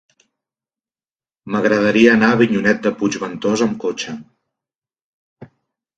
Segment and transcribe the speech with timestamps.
[1.55, 4.19] M'agradaria anar a Avinyonet de Puigventós amb cotxe.